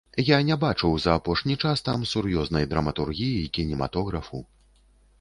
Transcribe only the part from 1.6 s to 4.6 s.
час там сур'ёзнай драматургіі, кінематографу.